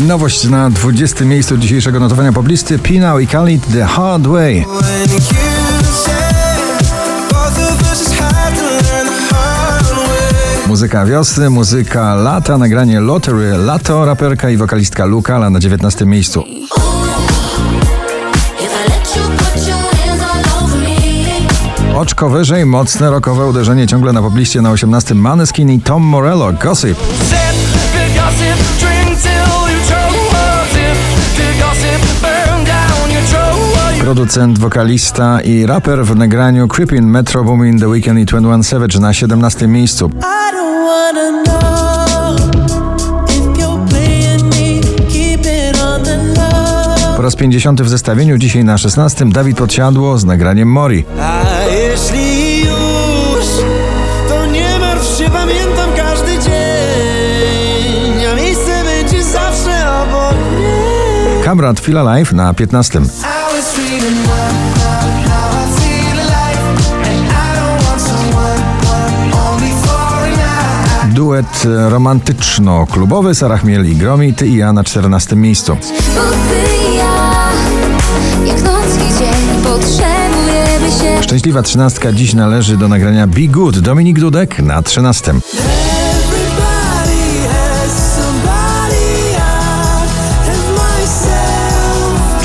Nowość 0.00 0.44
na 0.44 0.70
20. 0.70 1.24
miejscu 1.24 1.56
dzisiejszego 1.56 2.00
notowania 2.00 2.32
poblisty 2.32 2.78
Pinał 2.78 3.18
i 3.18 3.26
Khalid 3.26 3.72
The 3.72 3.84
Hard 3.84 4.26
Way. 4.26 4.66
Muzyka 10.66 11.06
wiosny, 11.06 11.50
muzyka 11.50 12.14
lata, 12.14 12.58
nagranie 12.58 13.00
Lottery, 13.00 13.58
Lato, 13.58 14.04
raperka 14.04 14.50
i 14.50 14.56
wokalistka 14.56 15.04
Lukala 15.04 15.50
na 15.50 15.60
19. 15.60 16.06
miejscu. 16.06 16.44
Oczko 21.94 22.30
wyżej, 22.30 22.66
mocne 22.66 23.10
rokowe 23.10 23.46
uderzenie 23.46 23.86
ciągle 23.86 24.12
na 24.12 24.22
pobliście 24.22 24.62
na 24.62 24.70
18. 24.70 25.14
Maneskin 25.14 25.70
i 25.70 25.80
Tom 25.80 26.02
Morello, 26.02 26.52
Gossip. 26.52 26.98
Producent, 34.06 34.58
wokalista 34.58 35.40
i 35.40 35.66
raper 35.66 36.04
w 36.04 36.16
nagraniu 36.16 36.68
Creepin' 36.68 37.06
Metro 37.06 37.44
Boomin 37.44 37.78
The 37.78 37.88
Weeknd 37.88 38.18
i 38.18 38.24
21 38.24 38.62
Savage 38.62 39.00
na 39.00 39.12
17 39.12 39.66
miejscu. 39.68 40.10
Po 47.16 47.22
raz 47.22 47.36
50 47.36 47.82
w 47.82 47.88
zestawieniu, 47.88 48.38
dzisiaj 48.38 48.64
na 48.64 48.78
16 48.78 49.26
Dawid 49.26 49.56
Podsiadło 49.56 50.18
z 50.18 50.24
nagraniem 50.24 50.68
Mori. 50.68 51.04
A 51.20 51.42
jeśli 51.70 52.60
już, 52.60 53.46
to 54.28 54.46
nie 54.46 54.78
martw 54.78 55.18
się, 55.18 55.30
pamiętam 55.30 55.90
każdy 55.96 56.38
dzień, 56.38 58.26
a 58.32 58.34
miejsce 58.34 58.84
będzie 58.84 59.24
zawsze 59.24 60.02
obok 60.02 60.34
mnie. 60.58 61.44
Kamrat 61.44 61.80
Feel 61.80 61.98
Alive 61.98 62.32
na 62.32 62.54
15. 62.54 63.00
Duet 71.14 71.64
e, 71.66 71.90
romantyczno-klubowy 71.90 73.34
Sarah 73.34 73.64
Miel 73.64 73.90
i 73.90 73.96
Gromi, 73.96 74.34
ty 74.34 74.46
i 74.46 74.56
ja 74.56 74.72
na 74.72 74.84
14 74.84 75.36
miejscu. 75.36 75.76
Szczęśliwa 81.20 81.62
trzynastka 81.62 82.12
dziś 82.12 82.34
należy 82.34 82.76
do 82.76 82.88
nagrania 82.88 83.26
Be 83.26 83.40
Good. 83.40 83.78
Dominik 83.78 84.20
Dudek 84.20 84.58
na 84.58 84.82
13. 84.82 85.34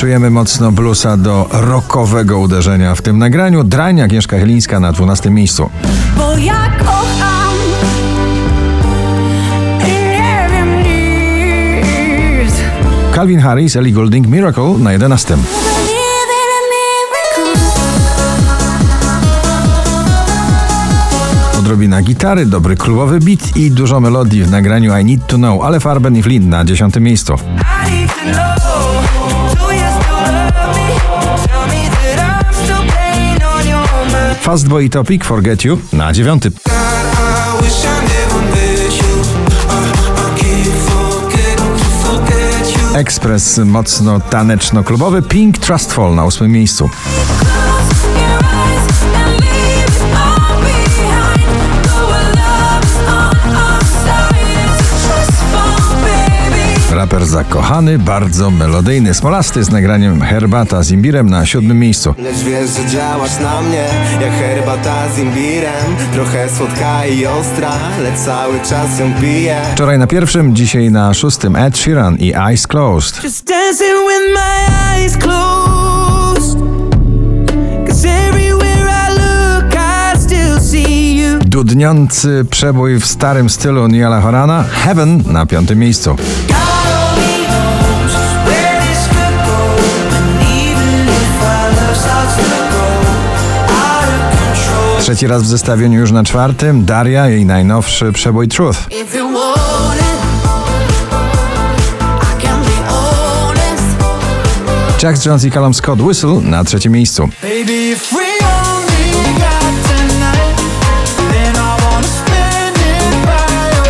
Czujemy 0.00 0.30
mocno 0.30 0.72
bluesa 0.72 1.16
do 1.16 1.48
rockowego 1.52 2.38
uderzenia 2.38 2.94
w 2.94 3.02
tym 3.02 3.18
nagraniu. 3.18 3.64
Drań 3.64 4.00
Agnieszka 4.00 4.38
Chylińska 4.38 4.80
na 4.80 4.92
12 4.92 5.30
miejscu. 5.30 5.70
Bo 6.16 6.36
ja 6.36 6.70
kocham 6.78 7.54
i 9.80 9.92
nie 9.92 10.48
wiem 10.52 10.78
nic. 10.78 12.54
Calvin 13.14 13.40
Harris, 13.40 13.76
Ellie 13.76 13.92
Goulding, 13.92 14.26
Miracle 14.26 14.78
na 14.78 14.92
11. 14.92 15.36
Odrobina 21.58 22.02
gitary, 22.02 22.46
dobry 22.46 22.76
klubowy 22.76 23.18
beat 23.18 23.56
i 23.56 23.70
dużo 23.70 24.00
melodii 24.00 24.44
w 24.44 24.50
nagraniu 24.50 24.98
I 24.98 25.04
Need 25.04 25.26
To 25.26 25.36
Know, 25.36 25.62
ale 25.62 25.80
Farben 25.80 26.16
i 26.16 26.22
Flynn 26.22 26.48
na 26.48 26.64
10 26.64 26.96
miejscu. 27.00 27.34
Fastboy 34.50 34.88
Topic, 34.88 35.24
Forget 35.24 35.64
You 35.64 35.78
na 35.92 36.10
9. 36.10 36.18
I 36.18 36.30
wish 37.62 37.84
I 37.84 38.00
never 38.02 38.42
met 38.50 38.90
you. 38.98 39.22
I, 39.70 39.78
I 39.78 40.40
can't 40.40 40.74
forget, 40.90 41.60
forget 42.02 42.66
you. 42.74 42.98
Ekspres 42.98 43.58
mocno 43.58 44.20
taneczno-klubowy, 44.20 45.22
Pink 45.22 45.58
Trustful 45.58 46.14
na 46.14 46.24
8 46.24 46.48
miejscu. 46.48 46.90
Raper 57.10 57.26
zakochany, 57.26 57.98
bardzo 57.98 58.50
melodyjny, 58.50 59.14
smolasty 59.14 59.64
z 59.64 59.70
nagraniem 59.70 60.22
Herbata 60.22 60.82
z 60.82 60.90
imbirem 60.90 61.30
na 61.30 61.46
7 61.46 61.78
miejscu. 61.78 62.14
Lecz 62.18 62.36
wiesz, 62.36 62.70
że 62.70 62.86
działasz 62.86 63.40
na 63.40 63.60
mnie 63.60 63.84
Jak 64.20 64.32
herbata 64.32 65.08
z 65.14 65.18
imbirem 65.18 65.96
Trochę 66.12 66.48
słodka 66.48 67.06
i 67.06 67.26
ostra 67.26 67.70
Lecz 68.02 68.18
cały 68.18 68.60
czas 68.60 68.98
ją 68.98 69.12
piję 69.20 69.56
Wczoraj 69.72 69.98
na 69.98 70.06
pierwszym, 70.06 70.56
dzisiaj 70.56 70.90
na 70.90 71.14
szóstym 71.14 71.56
Ed 71.56 71.78
Sheeran 71.78 72.16
i 72.16 72.34
Eyes 72.34 72.66
Closed. 72.66 73.24
Just 73.24 73.46
dancing 73.46 73.98
with 74.08 74.34
my 74.34 74.74
eyes 74.94 75.16
closed 75.16 76.58
Cause 77.86 78.08
everywhere 78.08 78.88
I 78.88 79.12
look 79.12 79.74
I 79.74 80.18
still 80.18 80.60
see 80.60 81.22
you 81.22 81.38
Dudniący 81.38 82.44
przebój 82.50 83.00
w 83.00 83.06
starym 83.06 83.50
stylu 83.50 83.88
Niala 83.88 84.20
Horana, 84.20 84.64
Heaven 84.70 85.22
na 85.26 85.46
piątym 85.46 85.78
miejscu. 85.78 86.16
Trzeci 95.10 95.26
raz 95.26 95.42
w 95.42 95.46
zestawieniu 95.46 96.00
już 96.00 96.12
na 96.12 96.24
czwartym, 96.24 96.84
Daria, 96.84 97.28
jej 97.28 97.46
najnowszy 97.46 98.12
przebój 98.12 98.48
Truth. 98.48 98.78
Jack 105.02 105.26
Jones 105.26 105.44
i 105.44 105.50
Callum 105.50 105.74
Scott 105.74 106.00
Whistle 106.00 106.40
na 106.42 106.64
trzecim 106.64 106.92
miejscu. 106.92 107.24
It 107.24 107.30
by 107.66 107.72
your 107.72 107.96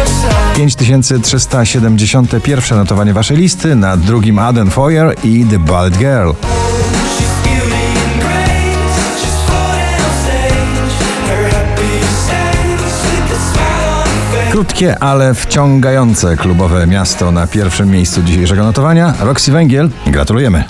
side. 0.08 0.54
5371 0.54 2.78
notowanie 2.78 3.12
waszej 3.12 3.36
listy, 3.36 3.76
na 3.76 3.96
drugim 3.96 4.38
Aden 4.38 4.70
Foyer 4.70 5.14
i 5.24 5.44
The 5.44 5.58
Bald 5.58 5.98
Girl. 5.98 6.30
Krótkie, 14.60 14.98
ale 14.98 15.34
wciągające 15.34 16.36
klubowe 16.36 16.86
miasto 16.86 17.32
na 17.32 17.46
pierwszym 17.46 17.90
miejscu 17.90 18.22
dzisiejszego 18.22 18.64
notowania. 18.64 19.14
Roxy 19.20 19.52
Węgiel, 19.52 19.90
gratulujemy. 20.06 20.64